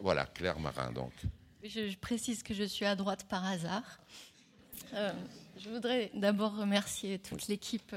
[0.00, 1.12] Voilà, Claire Marin, donc.
[1.62, 3.98] Je, précise que je suis à droite par hasard.
[4.94, 5.12] Euh,
[5.58, 7.94] je voudrais d'abord remercier toute l'équipe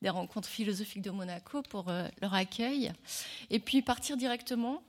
[0.00, 2.92] des rencontres philosophiques de Monaco pour euh, leur accueil
[3.50, 4.82] et puis partir directement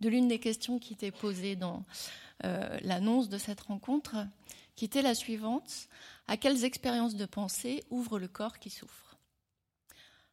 [0.00, 1.84] de l'une des questions qui était posée dans
[2.44, 4.16] euh, l'annonce de cette rencontre,
[4.74, 5.88] qui était la suivante.
[6.26, 9.16] À quelles expériences de pensée ouvre le corps qui souffre?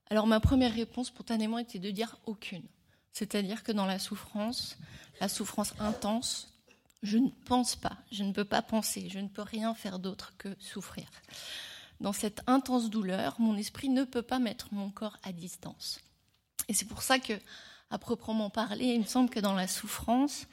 [0.10, 2.64] Alors ma première réponse spontanément était de dire aucune.
[3.20, 4.78] C'est-à-dire que dans la souffrance,
[5.20, 6.54] la souffrance intense,
[7.04, 10.34] je ne pense pas, je ne peux pas penser, je ne peux rien faire d'autre
[10.38, 11.06] que souffrir.
[12.00, 16.00] Dans cette intense douleur, mon esprit ne peut pas mettre mon corps à distance.
[16.70, 17.34] Et c'est pour ça que,
[17.90, 20.48] à proprement parler, il me semble que dans la souffrance,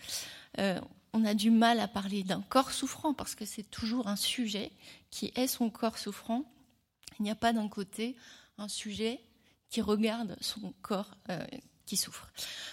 [0.58, 0.80] euh,
[1.12, 4.72] on a du mal à parler d'un corps souffrant parce que c'est toujours un sujet
[5.10, 6.42] qui est son corps souffrant.
[7.20, 8.16] Il n'y a pas d'un côté
[8.58, 9.20] un sujet
[9.70, 11.46] qui regarde son corps euh,
[11.87, 12.29] qui souffre.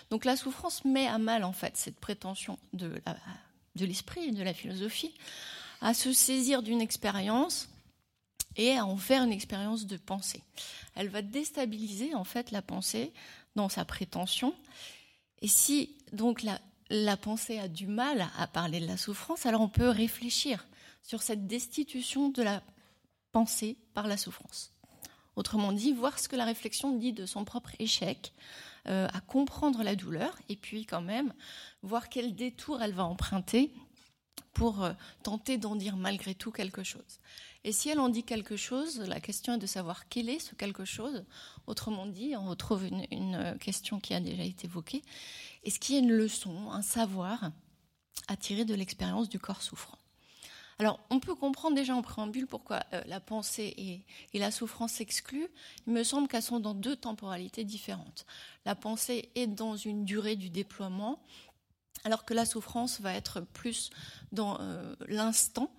[0.09, 3.01] Donc la souffrance met à mal en fait cette prétention de
[3.75, 5.13] l'esprit, de la philosophie,
[5.81, 7.69] à se saisir d'une expérience
[8.55, 10.41] et à en faire une expérience de pensée.
[10.95, 13.13] Elle va déstabiliser en fait la pensée
[13.55, 14.53] dans sa prétention.
[15.41, 16.43] Et si donc
[16.89, 20.65] la pensée a du mal à parler de la souffrance, alors on peut réfléchir
[21.01, 22.63] sur cette destitution de la
[23.31, 24.71] pensée par la souffrance.
[25.35, 28.33] Autrement dit, voir ce que la réflexion dit de son propre échec
[28.87, 31.33] euh, à comprendre la douleur et puis quand même
[31.81, 33.71] voir quel détour elle va emprunter
[34.53, 37.19] pour euh, tenter d'en dire malgré tout quelque chose.
[37.63, 40.53] Et si elle en dit quelque chose, la question est de savoir quel est ce
[40.53, 41.23] quelque chose.
[41.65, 45.01] Autrement dit, on retrouve une, une question qui a déjà été évoquée.
[45.63, 47.51] Est-ce qu'il y a une leçon, un savoir
[48.27, 49.97] à tirer de l'expérience du corps souffrant?
[50.83, 53.73] Alors, on peut comprendre déjà en préambule pourquoi euh, la pensée
[54.33, 55.47] et, la souffrance s'excluent.
[55.87, 58.25] Il me semble qu'elles sont dans deux temporalités différentes.
[58.65, 61.23] La pensée est dans une durée du déploiement,
[62.03, 63.91] alors que la souffrance va être plus
[64.33, 65.71] dans euh, l'instant,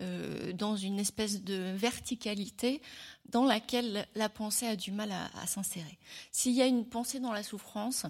[0.00, 2.82] euh, dans une espèce de verticalité
[3.30, 5.98] dans laquelle la pensée a du mal à s'insérer.
[6.30, 8.06] S'il y a une pensée dans la souffrance,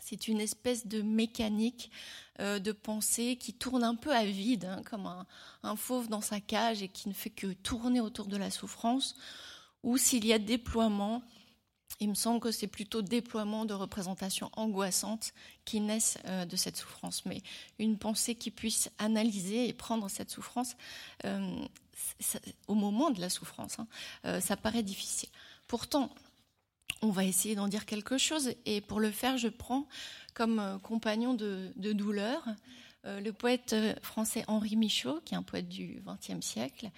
[0.00, 1.90] c'est une espèce de mécanique
[2.40, 5.06] euh, de pensée qui tourne un peu à vide, hein, comme
[5.62, 9.16] un, fauve dans sa cage et qui ne fait que tourner autour de la souffrance,
[9.82, 11.22] ou s'il y a déploiement,
[12.00, 15.32] il me semble que c'est plutôt déploiement de représentations angoissantes
[15.64, 17.24] qui naissent euh, de cette souffrance.
[17.24, 17.42] Mais
[17.78, 20.76] une pensée qui puisse analyser et prendre cette souffrance
[21.24, 21.64] euh,
[22.66, 25.28] au moment de la souffrance, hein, ça paraît difficile.
[25.68, 26.10] Pourtant,
[27.02, 28.52] on va essayer d'en dire quelque chose.
[28.66, 29.86] Et pour le faire, je prends
[30.34, 32.44] comme euh, compagnon de, douleur
[33.04, 36.90] euh, le poète euh, français Henri Michaud, qui est un poète du XXe siècle,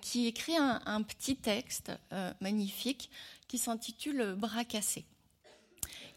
[0.00, 1.92] qui écrit un, petit texte
[2.40, 3.08] magnifique
[3.46, 5.04] qui s'intitule Bras cassé.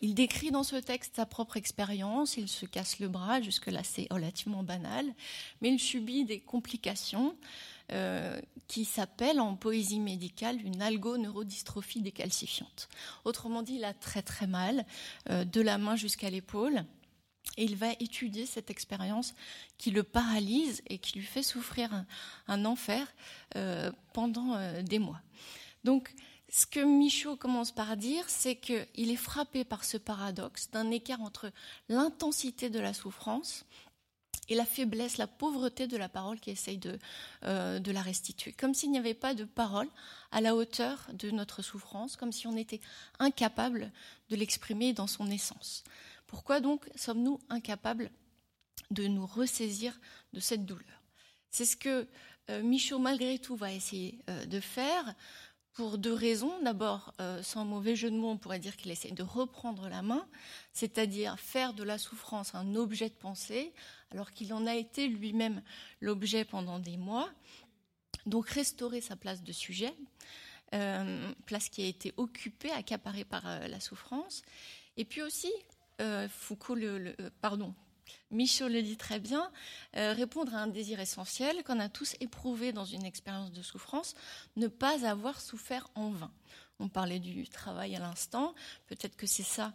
[0.02, 4.08] Il décrit dans ce texte sa propre expérience, il se casse le bras, jusque-là c'est
[4.12, 5.06] relativement banal,
[5.62, 7.38] mais il subit des complications,
[7.92, 12.88] euh, qui s'appelle en poésie médicale une algoneurodystrophie décalcifiante.
[13.26, 14.86] Autrement dit, il a très très mal,
[15.30, 16.86] euh, de la main jusqu'à l'épaule.
[17.58, 19.36] Et il va étudier cette expérience
[19.78, 22.06] qui le paralyse et qui lui fait souffrir
[22.48, 23.06] un, enfer
[23.58, 25.22] euh, pendant des mois.
[25.84, 26.16] Donc,
[26.50, 31.22] ce que Michaud commence par dire, c'est qu'il est frappé par ce paradoxe d'un écart
[31.22, 31.52] entre
[31.90, 33.66] l'intensité de la souffrance
[34.50, 37.00] et la faiblesse, la pauvreté de la parole qui essaye de,
[37.46, 38.52] euh, de la restituer.
[38.54, 39.88] Comme s'il n'y avait pas de parole
[40.32, 42.82] à la hauteur de notre souffrance, comme si on était
[43.20, 43.92] incapable
[44.30, 45.84] de l'exprimer dans son essence.
[46.28, 48.12] Pourquoi donc sommes-nous incapables
[48.92, 49.98] de nous ressaisir
[50.34, 51.02] de cette douleur?
[51.50, 52.08] C'est ce que
[52.50, 55.14] euh, Michaud, malgré tout, va essayer euh, de faire
[55.74, 56.54] pour deux raisons.
[56.62, 60.24] D'abord, sans mauvais jeu de mots, on pourrait dire qu'il essaie de reprendre la main,
[60.72, 63.74] c'est-à-dire faire de la souffrance un objet de pensée,
[64.14, 65.62] alors qu'il en a été lui-même
[66.02, 67.30] l'objet pendant des mois.
[68.26, 69.94] Donc restaurer sa place de sujet,
[70.74, 74.44] euh, place qui a été occupée, accaparée par euh, la souffrance.
[74.96, 75.52] Et puis aussi,
[76.30, 77.74] Foucault, le, pardon,
[78.32, 79.52] Michaud le dit très bien,
[79.96, 84.16] euh, répondre à un désir essentiel qu'on a tous éprouvé dans une expérience de souffrance,
[84.56, 86.32] ne pas avoir souffert en vain.
[86.80, 88.56] On parlait du travail à l'instant,
[88.88, 89.74] peut-être que c'est ça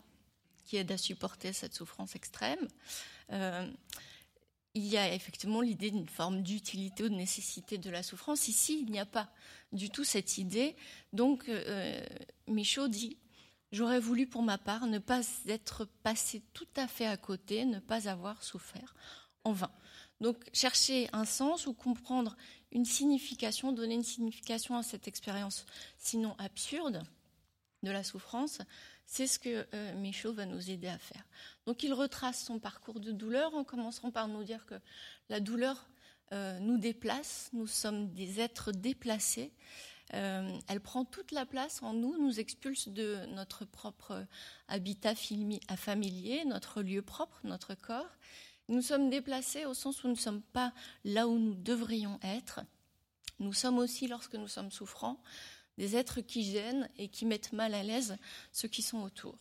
[0.65, 2.69] qui aide à supporter cette souffrance extrême.
[3.33, 3.71] Euh,
[4.75, 8.49] il y a effectivement l'idée d'une forme d'utilité ou de nécessité de la souffrance.
[8.49, 9.29] Ici, il n'y a pas
[9.73, 10.77] du tout cette idée.
[11.13, 12.01] Donc, euh,
[12.47, 13.17] Michaud dit
[13.71, 17.79] J'aurais voulu pour ma part ne pas être passé tout à fait à côté, ne
[17.79, 18.95] pas avoir souffert
[19.45, 19.71] en vain.
[20.21, 22.37] Donc chercher un sens ou comprendre
[22.73, 25.67] une signification, donner une signification à cette expérience,
[25.99, 27.03] sinon absurde,
[27.83, 28.59] de la souffrance,
[29.11, 31.25] C'est ce que euh, Michaud va nous aider à faire.
[31.65, 34.75] Donc il retrace son parcours de douleur en commençant par nous dire que
[35.31, 35.89] la douleur
[36.33, 39.51] euh, nous déplace, nous sommes des êtres déplacés.
[40.13, 44.27] Euh, elle prend toute la place en nous, nous expulse de notre propre
[44.69, 48.15] habitat familier, notre lieu propre, notre corps.
[48.69, 52.61] Nous sommes déplacés au sens où nous ne sommes pas là où nous devrions être.
[53.39, 55.23] Nous sommes aussi, lorsque nous sommes souffrants,
[55.79, 58.17] des êtres qui gênent et qui mettent mal à l'aise
[58.53, 59.39] ceux qui sont autour.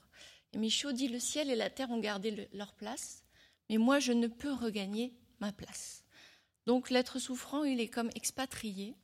[0.54, 3.24] Et Michaud dit le ciel et la terre ont gardé leur place,
[3.70, 6.04] mais moi je ne peux regagner ma place.
[6.66, 8.96] Donc l'être souffrant, il est comme expatrié,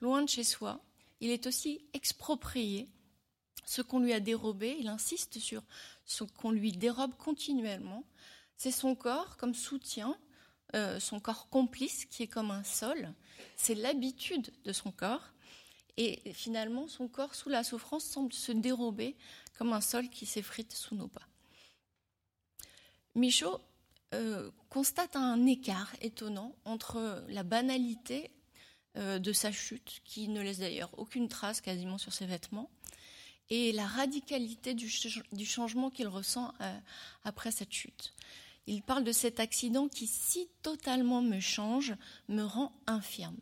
[0.00, 0.80] loin de chez soi.
[1.20, 2.88] Il est aussi exproprié.
[3.64, 5.62] Ce qu'on lui a dérobé, il insiste sur
[6.04, 8.04] ce qu'on lui dérobe continuellement.
[8.56, 10.16] C'est son corps comme soutien,
[10.74, 13.12] euh, son corps complice qui est comme un sol.
[13.56, 15.32] C'est l'habitude de son corps.
[15.96, 19.16] Et finalement, son corps, sous la souffrance, semble se dérober
[19.58, 21.26] comme un sol qui s'effrite sous nos pas.
[23.14, 23.60] Michaud
[24.14, 28.30] euh, constate un écart étonnant entre la banalité
[28.98, 32.70] euh, de sa chute, qui ne laisse d'ailleurs aucune trace quasiment sur ses vêtements,
[33.48, 34.88] et la radicalité du,
[35.44, 36.78] changement qu'il ressent euh,
[37.24, 38.14] après cette chute.
[38.66, 41.94] Il parle de cet accident qui, si totalement me change,
[42.28, 43.36] me rend infirme.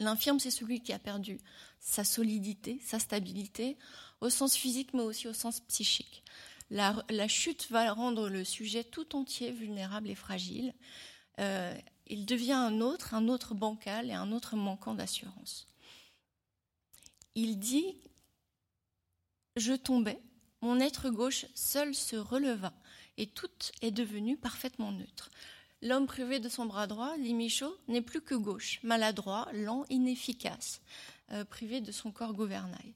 [0.00, 1.40] L'infirme, c'est celui qui a perdu
[1.78, 3.76] sa solidité, sa stabilité,
[4.20, 6.24] au sens physique, mais aussi au sens psychique.
[6.70, 10.74] La, chute va rendre le sujet tout entier vulnérable et fragile.
[11.38, 11.76] Euh,
[12.06, 15.68] il devient un autre, un autre bancal et un autre manquant d'assurance.
[17.34, 17.96] Il dit
[19.56, 20.20] Je tombais,
[20.62, 22.72] mon être gauche seul se releva,
[23.18, 23.50] et tout
[23.82, 25.30] est devenu parfaitement neutre.
[25.84, 30.80] L'homme privé de son bras droit, Limichaud, n'est plus que gauche, maladroit, lent, inefficace,
[31.30, 32.94] euh, privé de son corps gouvernail.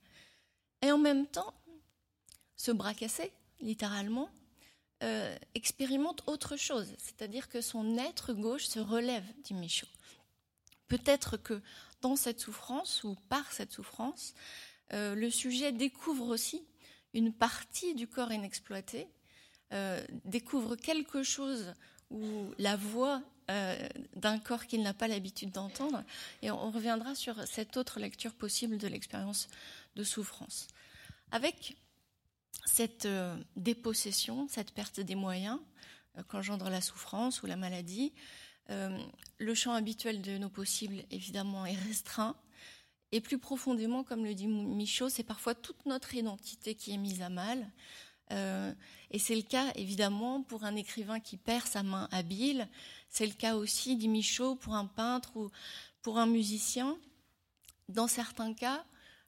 [0.81, 1.52] Et en même temps,
[2.56, 3.31] ce bras cassé,
[3.61, 4.31] littéralement,
[5.02, 9.87] euh, expérimente autre chose, c'est-à-dire que son être gauche se relève, dit Michaud.
[10.88, 11.61] Peut-être que
[12.00, 14.32] dans cette souffrance ou par cette souffrance,
[14.94, 16.64] euh, le sujet découvre aussi
[17.12, 19.08] une partie du corps inexploité,
[20.25, 21.75] découvre quelque chose
[22.10, 26.05] ou la voix euh, d'un corps qu'il n'a pas l'habitude d'entendre.
[26.43, 29.49] Et on reviendra sur cette autre lecture possible de l'expérience
[29.96, 30.69] de souffrance.
[31.31, 31.76] Avec
[32.66, 35.58] cette euh, dépossession, cette perte des moyens
[36.19, 38.12] euh, qu'engendre la souffrance ou la maladie,
[39.38, 42.37] le champ habituel de nos possibles, évidemment, est restreint.
[43.12, 47.22] Et plus profondément, comme le dit Michaud, c'est parfois toute notre identité qui est mise
[47.22, 47.66] à mal,
[48.32, 48.72] euh,
[49.10, 52.69] et c'est le cas évidemment pour un écrivain qui perd sa main habile.
[53.08, 55.50] C'est le cas aussi, dit Michaud, pour un peintre ou
[56.02, 56.96] pour un musicien.
[57.88, 58.84] Dans certains cas,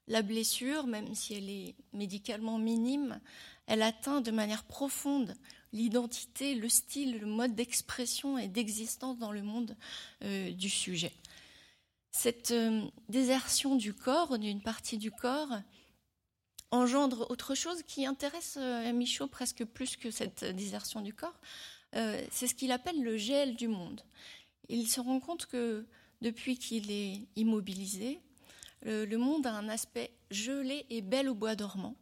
[0.06, 3.20] la blessure, même si elle est médicalement minime,
[3.67, 5.35] elle atteint de manière profonde
[5.73, 9.76] l'identité, le style, le mode d'expression et d'existence dans le monde
[10.25, 11.12] euh, du sujet.
[12.11, 15.61] Cette euh, désertion du corps, d'une partie du corps,
[16.70, 21.38] engendre autre chose qui intéresse euh, Michaud presque plus que cette désertion du corps.
[21.96, 24.02] Euh, c'est ce qu'il appelle le gel du monde.
[24.69, 25.84] Il se rend compte que
[26.20, 28.20] depuis qu'il est immobilisé,
[28.82, 31.97] le, monde a un aspect gelé et bel au bois dormant.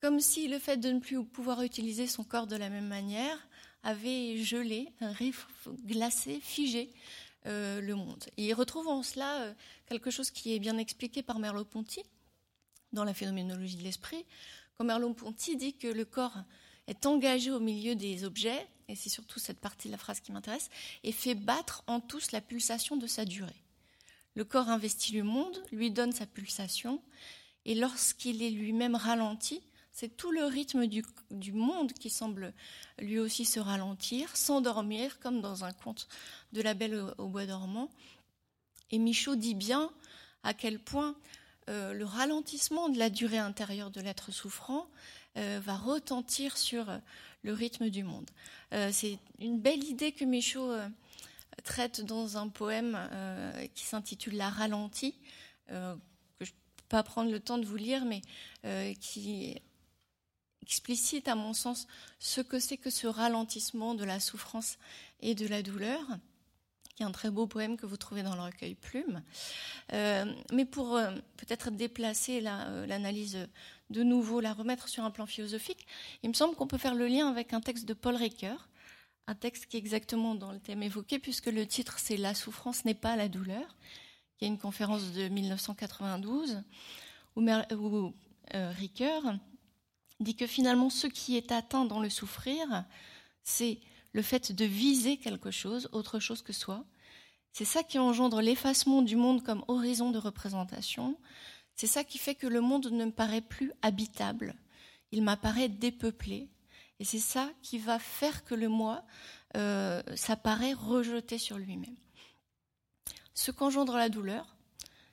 [0.00, 3.48] Comme si le fait de ne plus pouvoir utiliser son corps de la même manière
[3.82, 4.92] avait gelé,
[5.86, 6.92] glacé, figé
[7.46, 8.24] euh, le monde.
[8.36, 9.54] Et il retrouve en cela
[9.86, 12.02] quelque chose qui est bien expliqué par Merleau-Ponty,
[12.92, 14.24] dans la phénoménologie de l'esprit,
[14.76, 16.36] quand Merleau-Ponty dit que le corps
[16.86, 20.32] est engagé au milieu des objets, et c'est surtout cette partie de la phrase qui
[20.32, 20.70] m'intéresse,
[21.04, 23.62] et fait battre en tous la pulsation de sa durée.
[24.34, 27.02] Le corps investit le monde, lui donne sa pulsation,
[27.64, 32.54] et lorsqu'il est lui-même ralenti, c'est tout le rythme du, monde qui semble
[32.98, 36.08] lui aussi se ralentir, s'endormir, comme dans un conte
[36.52, 37.90] de la Belle au bois dormant.
[38.90, 39.90] Et Michaud dit bien
[40.42, 41.16] à quel point
[41.70, 44.90] euh, le ralentissement de la durée intérieure de l'être souffrant
[45.36, 46.98] euh, va retentir sur euh,
[47.42, 48.28] le rythme du monde.
[48.92, 50.74] c'est une belle idée que Michaud
[51.64, 52.98] traite dans un poème
[53.74, 55.14] qui s'intitule La ralentie,
[55.68, 55.74] que
[56.42, 58.20] je ne peux pas prendre le temps de vous lire, mais
[59.00, 59.56] qui
[60.60, 61.86] explicite à mon sens
[62.18, 64.76] ce que c'est que ce ralentissement de la souffrance
[65.20, 66.02] et de la douleur
[66.98, 69.22] un très beau poème que vous trouvez dans le recueil Plume.
[69.92, 73.48] Euh, mais pour euh, peut-être déplacer euh, l'analyse
[73.90, 75.86] de nouveau, la remettre sur un plan philosophique,
[76.22, 78.68] il me semble qu'on peut faire le lien avec un texte de Paul Ricoeur,
[79.26, 82.84] un texte qui est exactement dans le thème évoqué, puisque le titre c'est La souffrance
[82.84, 83.76] n'est pas la douleur,
[84.36, 86.62] qui est une conférence de 1992
[87.36, 87.42] où,
[87.72, 88.14] où
[88.52, 89.22] Ricoeur
[90.18, 92.84] dit que finalement ce qui est atteint dans le souffrir,
[93.42, 93.80] c'est
[94.12, 96.84] le fait de viser quelque chose, autre chose que soi.
[97.52, 101.18] C'est ça qui engendre l'effacement du monde comme horizon de représentation.
[101.76, 104.54] C'est ça qui fait que le monde ne me paraît plus habitable.
[105.12, 106.48] Il m'apparaît dépeuplé.
[106.98, 109.04] Et c'est ça qui va faire que le moi
[109.56, 111.96] euh, s'apparaît rejeté sur lui-même.
[113.34, 114.56] Ce qu'engendre la douleur,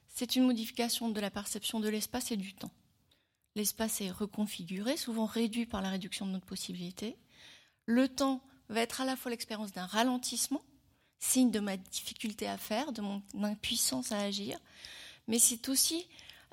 [0.08, 2.72] c'est une modification de la perception de l'espace et du temps.
[3.56, 7.18] L'espace est reconfiguré, souvent réduit par la réduction de notre possibilité.
[7.86, 10.64] Le temps va être à la fois l'expérience d'un ralentissement,
[11.20, 14.60] signe de ma difficulté à faire, de mon impuissance à agir,
[15.28, 16.08] mais c'est aussi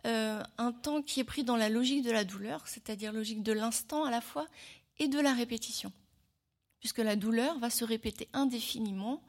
[0.07, 3.53] euh, un temps qui est pris dans la logique de la douleur, c'est-à-dire logique de
[3.53, 4.47] l'instant à la fois
[4.99, 5.93] et de la répétition,
[6.81, 9.23] puisque la douleur va se répéter indéfiniment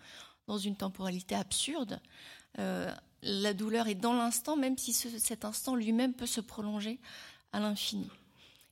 [0.47, 2.01] dans une temporalité absurde.
[2.59, 6.99] Euh, la douleur est dans l'instant, même si cet instant lui-même peut se prolonger
[7.51, 8.09] à l'infini.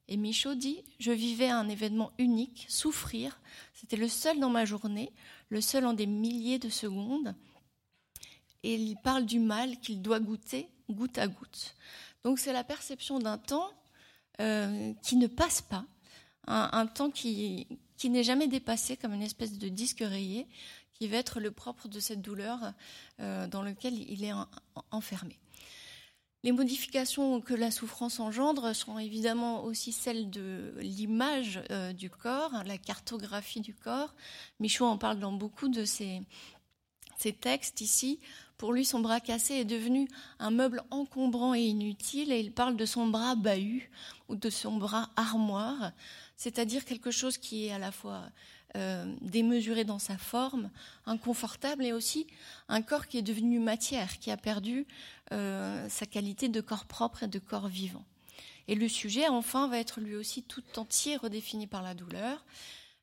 [0.07, 3.39] Et Michaud dit Je vivais un événement unique, souffrir,
[3.73, 5.11] c'était le seul dans ma journée,
[5.49, 7.35] le seul en des milliers de secondes.
[8.63, 11.75] Et il parle du mal qu'il doit goûter goutte à goutte.
[12.23, 13.69] Donc c'est la perception d'un temps
[14.41, 15.85] euh, qui ne passe pas,
[16.47, 17.67] un, temps qui,
[18.03, 20.47] n'est jamais dépassé comme une espèce de disque rayé,
[20.93, 22.73] qui va être le propre de cette douleur
[23.19, 24.33] euh, dans lequel il est
[24.91, 25.39] enfermé.
[26.43, 32.63] Les modifications que la souffrance engendre sont évidemment aussi celles de l'image euh, du corps,
[32.65, 34.13] la cartographie du corps.
[34.59, 36.21] Michaud en parle dans beaucoup de ses,
[37.39, 38.19] textes ici.
[38.63, 40.07] Pour lui, son bras cassé est devenu
[40.39, 43.91] un meuble encombrant et inutile, et il parle de son bras bahut
[44.29, 45.91] ou de son bras armoire,
[46.37, 48.21] c'est-à-dire quelque chose qui est à la fois
[48.77, 50.69] euh, démesuré dans sa forme,
[51.05, 52.25] inconfortable, et aussi
[52.69, 54.87] un corps qui est devenu matière, qui a perdu
[55.33, 58.05] euh, sa qualité de corps propre et de corps vivant.
[58.69, 62.45] Et le sujet, enfin, va être lui aussi tout entier redéfini par la douleur.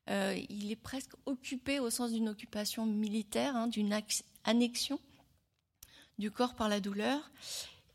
[0.09, 3.95] Euh, il est presque occupé au sens d'une occupation militaire, hein, d'une
[4.43, 4.99] annexion
[6.21, 7.19] du corps par la douleur.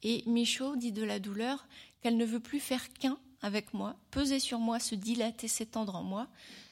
[0.02, 1.66] Et Michaud dit de la douleur
[2.02, 6.02] qu'elle ne veut plus faire qu'un avec moi, peser sur moi, se dilater, s'étendre en
[6.02, 6.26] moi,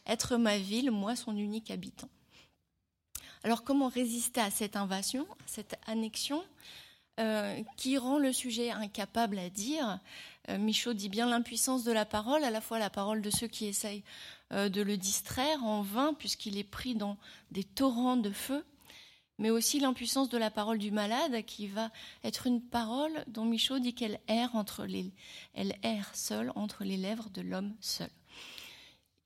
[0.07, 2.09] être ma ville, moi son unique habitant.
[3.45, 6.43] Alors comment résister à cette invasion, cette annexion
[7.21, 10.01] euh, qui rend le sujet incapable à dire?
[10.49, 13.47] Euh, Michaud dit bien l'impuissance de la parole, à la fois la parole de ceux
[13.47, 14.03] qui essayent
[14.53, 17.17] euh, de le distraire en vain puisqu'il est pris dans
[17.53, 18.65] des torrents de feu,
[19.39, 21.91] mais aussi l'impuissance de la parole du malade qui va
[22.23, 25.13] être une parole dont Michaud dit qu'elle erre entre les,
[26.13, 28.11] seule entre les lèvres de l'homme seul.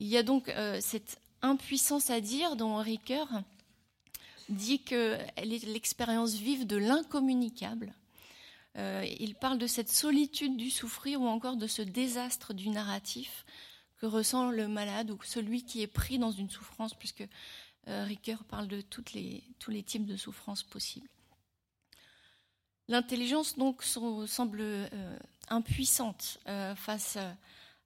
[0.00, 3.29] Il y a donc euh, cette impuissance à dire dont Ricoeur
[4.49, 7.93] dit qu'elle est l'expérience vive de l'incommunicable.
[8.77, 13.45] Euh, il parle de cette solitude du souffrir ou encore de ce désastre du narratif
[13.99, 17.27] que ressent le malade ou celui qui est pris dans une souffrance, puisque
[17.88, 21.09] Ricoeur parle de toutes les, tous les types de souffrances possibles.
[22.88, 24.62] L'intelligence donc semble
[25.49, 26.38] impuissante
[26.76, 27.18] face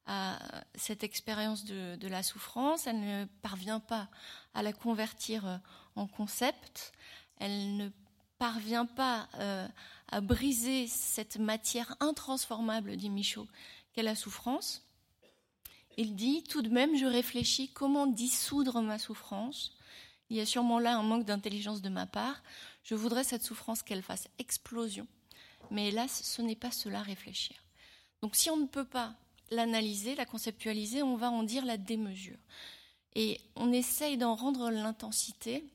[0.05, 0.37] à
[0.75, 4.09] cette expérience de, la souffrance, elle ne parvient pas
[4.53, 5.57] à la convertir euh,
[5.95, 6.91] en concept,
[7.39, 7.89] elle ne
[8.37, 9.67] parvient pas euh,
[10.09, 13.47] à briser cette matière intransformable, dit Michaud,
[13.93, 14.83] qu'est la souffrance.
[15.97, 19.77] Il dit tout de même, je réfléchis comment dissoudre ma souffrance.
[20.29, 22.41] Il y a sûrement là un manque d'intelligence de ma part.
[22.83, 25.07] Je voudrais cette souffrance qu'elle fasse explosion.
[25.71, 27.55] Mais hélas, ce n'est pas cela réfléchir.
[28.21, 29.15] Donc si on ne peut pas
[29.51, 32.37] l'analyser, la conceptualiser, on va en dire la démesure.
[33.15, 35.65] Et on essaye d'en rendre l'intensité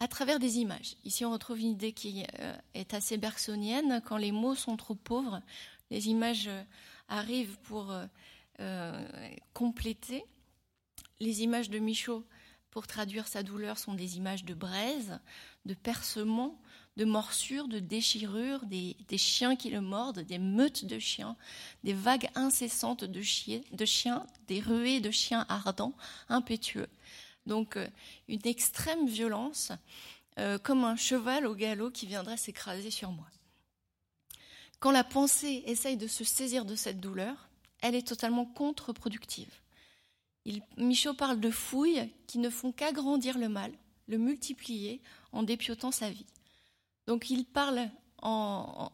[0.00, 0.96] à travers des images.
[1.04, 4.00] Ici, on retrouve une idée qui euh, est assez bergsonienne.
[4.04, 5.42] Quand les mots sont trop pauvres,
[5.90, 6.62] les images euh,
[7.08, 7.92] arrivent pour
[8.60, 9.08] euh,
[9.54, 10.24] compléter.
[11.20, 12.24] Les images de Michaud,
[12.70, 15.18] pour traduire sa douleur, sont des images de braise,
[15.64, 16.60] de percement,
[16.96, 21.36] de morsures, de déchirures, des, chiens qui le mordent, des meutes de chiens,
[21.84, 23.20] des vagues incessantes de,
[23.76, 25.94] de chiens, des ruées de chiens ardents,
[26.28, 26.88] impétueux.
[27.46, 27.88] Donc euh,
[28.26, 29.72] une extrême violence,
[30.38, 33.26] euh, comme un cheval au galop qui viendrait s'écraser sur moi.
[34.80, 37.48] Quand la pensée essaye de se saisir de cette douleur,
[37.80, 39.52] elle est totalement contre-productive.
[40.76, 43.72] Michaud parle de fouilles qui ne font qu'agrandir le mal,
[44.06, 45.02] le multiplier
[45.32, 46.26] en dépiotant sa vie.
[47.06, 47.90] Donc il parle
[48.22, 48.90] en,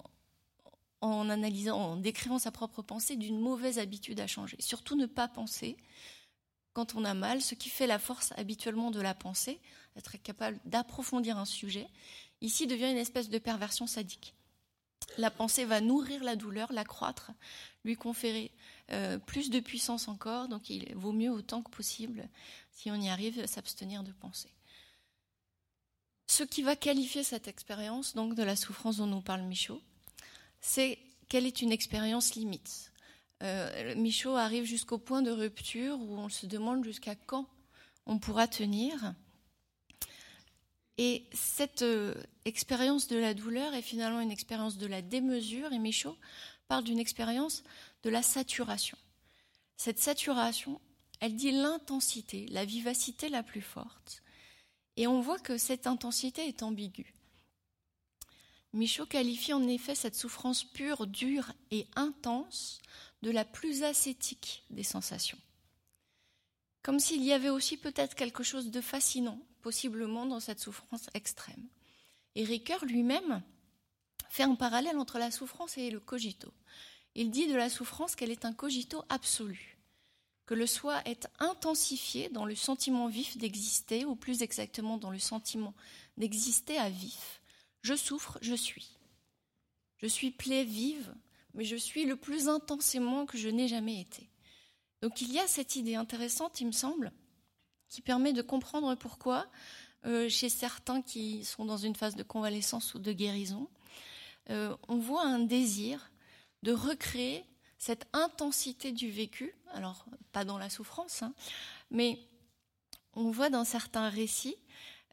[1.03, 4.57] analysant, en décrivant sa propre pensée d'une mauvaise habitude à changer.
[4.61, 5.77] Surtout ne pas penser
[6.73, 9.61] quand on a mal, ce qui fait la force habituellement de la pensée,
[9.97, 11.87] être capable d'approfondir un sujet,
[12.41, 14.35] ici devient une espèce de perversion sadique.
[15.19, 17.31] la pensée va nourrir la douleur, l'accroître,
[17.85, 18.51] lui conférer
[18.91, 20.49] euh, plus de puissance encore.
[20.49, 22.29] Donc il vaut mieux autant que possible,
[22.73, 24.51] si on y arrive, s'abstenir de penser.
[26.27, 29.83] Ce qui va qualifier cette expérience donc de la souffrance dont nous parle Michaud,
[30.61, 30.99] c'est
[31.29, 32.93] qu'elle est une expérience limite.
[33.43, 37.47] Euh, Michaud arrive jusqu'au point de rupture où on se demande jusqu'à quand
[38.07, 39.15] on pourra tenir.
[40.97, 42.15] Et cette euh,
[42.45, 46.17] expérience de la douleur est finalement une expérience de la démesure, et Michaud
[46.69, 47.65] parle d'une expérience
[48.05, 48.99] de la saturation.
[49.77, 50.81] Cette saturation,
[51.21, 54.23] elle dit l'intensité, la vivacité la plus forte.
[54.97, 57.15] Et on voit que cette intensité est ambiguë.
[58.73, 62.81] Michaud qualifie en effet cette souffrance pure, dure et intense
[63.23, 65.39] de la plus ascétique des sensations.
[66.83, 71.69] Comme s'il y avait aussi peut-être quelque chose de fascinant, possiblement, dans cette souffrance extrême.
[72.35, 73.43] Et Ricoeur lui-même
[74.29, 76.53] fait un parallèle entre la souffrance et le cogito.
[77.15, 79.79] Il dit de la souffrance qu'elle est un cogito absolu,
[80.47, 85.19] que le soi est intensifié dans le sentiment vif d'exister, ou plus exactement dans le
[85.19, 85.75] sentiment
[86.17, 87.41] d'exister à vif.
[87.83, 88.99] Je souffre, je suis.
[89.99, 91.15] Je suis plaie vive,
[91.55, 94.29] mais je suis le plus intensément que je n'ai jamais été.
[95.03, 97.13] Donc il y a cette idée intéressante, il me semble,
[97.89, 99.47] qui permet de comprendre pourquoi,
[100.05, 103.69] euh, chez certains qui sont dans une phase de convalescence ou de guérison,
[104.51, 106.11] euh, on voit un désir
[106.65, 107.45] de recréer
[107.79, 111.35] cette intensité du vécu, alors pas dans la souffrance, hein,
[111.91, 112.19] mais
[113.13, 114.57] on voit dans certains récits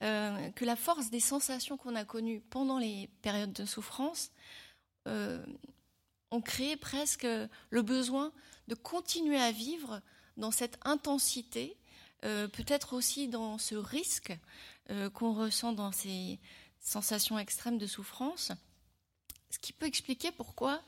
[0.02, 4.32] euh, que la force des sensations qu'on a connues pendant les périodes de souffrance
[6.32, 7.28] ont créé presque
[7.70, 8.32] le besoin
[8.68, 10.02] de continuer à vivre
[10.38, 11.78] dans cette intensité,
[12.24, 14.38] euh, peut-être aussi dans ce risque
[14.90, 16.40] euh, qu'on ressent dans ces
[16.80, 18.52] sensations extrêmes de souffrance,
[19.50, 20.82] ce qui peut expliquer pourquoi,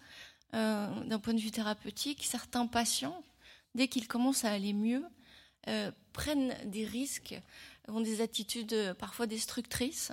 [0.54, 3.24] euh, d'un point de vue thérapeutique, certains patients,
[3.76, 5.04] dès qu'ils commencent à aller mieux,
[6.12, 7.40] prennent des risques,
[7.88, 10.12] ont des attitudes parfois destructrices,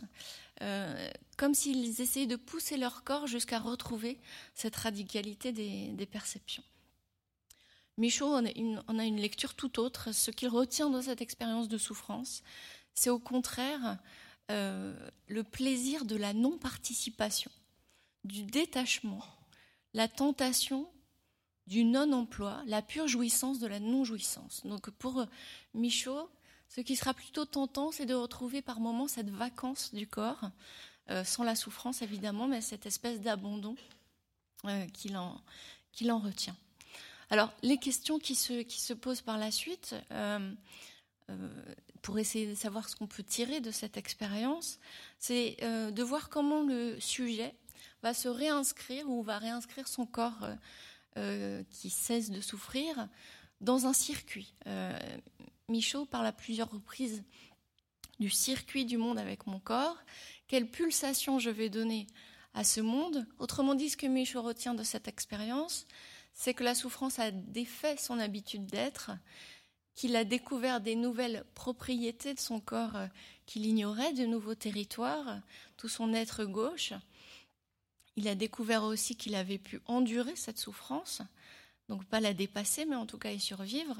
[0.62, 4.18] euh, comme s'ils essayaient de pousser leur corps jusqu'à retrouver
[4.54, 6.62] cette radicalité des, perceptions.
[7.96, 10.12] Michaud en a, une, lecture tout autre.
[10.12, 12.42] Ce qu'il retient dans cette expérience de souffrance,
[12.92, 13.98] c'est au contraire
[14.50, 14.94] euh,
[15.28, 17.50] le plaisir de la non-participation,
[18.24, 19.24] du détachement,
[19.94, 20.88] la tentation
[21.66, 24.66] du non-emploi, la pure jouissance de la non-jouissance.
[24.66, 25.24] Donc pour
[25.74, 26.28] Michaud,
[26.70, 30.50] ce qui sera plutôt tentant, c'est de retrouver par moments cette vacance du corps,
[31.10, 33.74] euh, sans la souffrance évidemment, mais cette espèce d'abandon
[34.66, 35.40] euh, qu'il en,
[36.08, 36.56] en, retient.
[37.30, 40.54] Alors, les questions qui se, qui se posent par la suite, euh,
[42.02, 44.78] pour essayer de savoir ce qu'on peut tirer de cette expérience,
[45.18, 47.54] c'est de voir comment le sujet
[48.02, 50.48] va se réinscrire ou va réinscrire son corps
[51.70, 53.08] qui cesse de souffrir
[53.60, 54.54] dans un circuit.
[55.68, 57.24] Michaud parle à plusieurs reprises
[58.20, 59.96] du circuit du monde avec mon corps,
[60.46, 62.06] quelle pulsation je vais donner
[62.54, 63.26] à ce monde?
[63.38, 65.86] Autrement dit, ce que Michaud retient de cette expérience,
[66.34, 69.12] c'est que la souffrance a défait son habitude d'être,
[69.94, 73.06] qu'il a découvert des nouvelles propriétés de son corps euh,
[73.46, 75.40] qu'il ignorait, de nouveaux territoires,
[75.76, 76.92] tout son être gauche.
[78.20, 81.22] Il a découvert aussi qu'il avait pu endurer cette souffrance,
[81.88, 83.96] donc pas la dépasser, mais en tout cas y survivre.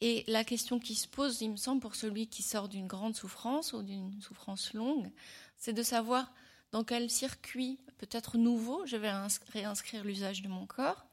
[0.00, 3.14] Et la question qui se pose, il me semble, pour celui qui sort d'une grande
[3.14, 5.08] souffrance ou d'une souffrance longue,
[5.56, 6.32] c'est de savoir
[6.72, 9.12] dans quel circuit, peut-être nouveau, je vais
[9.52, 11.06] réinscrire l'usage de mon corps,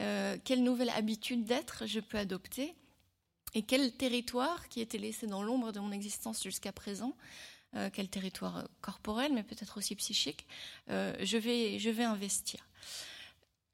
[0.00, 2.72] euh, quelle nouvelle habitude d'être je peux adopter,
[3.54, 7.16] et quel territoire qui était laissé dans l'ombre de mon existence jusqu'à présent,
[7.74, 10.46] euh, quel territoire corporel, mais peut-être aussi psychique,
[10.90, 12.68] euh, je, vais, je vais investir.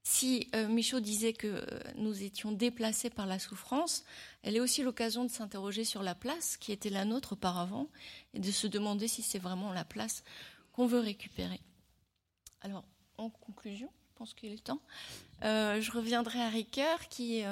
[0.06, 4.04] Si euh, Michaud disait que euh, nous étions déplacés par la souffrance,
[4.42, 7.88] elle est aussi l'occasion de s'interroger sur la place qui était la nôtre auparavant
[8.34, 10.22] et de se demander si c'est vraiment la place
[10.72, 11.60] qu'on veut récupérer.
[12.60, 12.84] Alors,
[13.16, 14.82] en conclusion, je pense qu'il est temps,
[15.42, 17.42] euh, je reviendrai à Ricoeur qui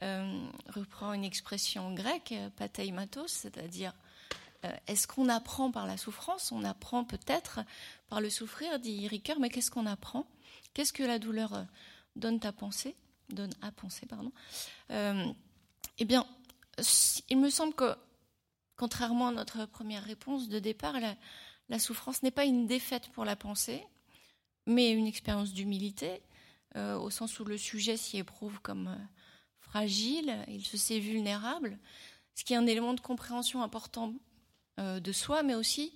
[0.00, 3.92] reprend une expression grecque, pateimatos, c'est-à-dire
[4.86, 6.50] est-ce qu'on apprend par la souffrance?
[6.50, 7.60] On apprend peut-être
[8.08, 10.26] par le souffrir, dit Ricoeur, mais qu'est-ce qu'on apprend?
[10.74, 11.64] Qu'est-ce que la douleur euh,
[12.16, 12.94] donne à penser
[13.30, 14.32] Donne à penser, pardon.
[14.90, 15.26] Euh,
[15.98, 16.26] eh bien,
[17.28, 17.96] il me semble que,
[18.76, 20.94] contrairement à notre première réponse de départ,
[21.68, 23.84] la, souffrance n'est pas une défaite pour la pensée,
[24.66, 26.22] mais une expérience d'humilité,
[26.76, 28.96] euh, au sens où le sujet s'y éprouve comme
[29.60, 31.78] fragile, il se sait vulnérable,
[32.34, 34.14] ce qui est un élément de compréhension important
[34.78, 35.92] de soi, mais aussi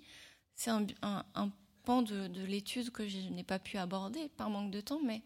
[0.55, 1.53] c'est un,
[1.85, 5.23] pan de, de l'étude que je n'ai pas pu aborder par manque de temps, mais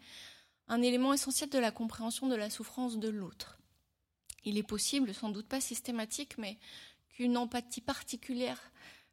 [0.67, 3.57] un élément essentiel de la compréhension de la souffrance de l'autre.
[4.43, 6.57] Il est possible, sans doute pas systématique, mais
[7.09, 8.61] qu'une empathie particulière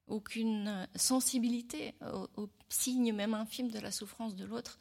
[0.07, 1.95] ou qu'une sensibilité
[2.37, 4.79] aux, signes même infimes de la souffrance de l'autre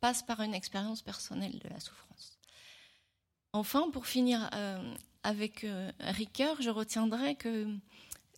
[0.00, 2.38] passe par une expérience personnelle de la souffrance.
[3.52, 7.66] Enfin, pour finir euh, avec euh, rigueur, je retiendrai que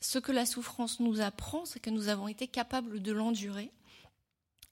[0.01, 3.71] ce que la souffrance nous apprend, c'est que nous avons été capables de l'endurer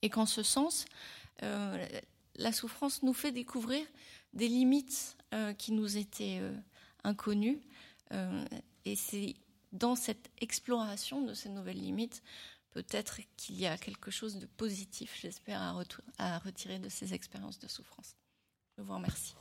[0.03, 0.85] et qu'en ce sens,
[1.43, 1.87] euh,
[2.37, 3.85] la souffrance nous fait découvrir
[4.33, 6.55] des limites euh, qui nous étaient euh,
[7.05, 7.61] inconnues.
[8.85, 9.35] Et c'est
[9.73, 12.23] dans cette exploration de ces nouvelles limites,
[12.71, 15.61] peut-être qu'il y a quelque chose de positif, j'espère,
[16.19, 18.15] à retirer de ces expériences de souffrance.
[18.79, 19.35] Je vous remercie.